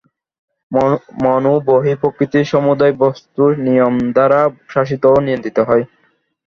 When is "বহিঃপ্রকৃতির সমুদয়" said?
1.67-2.93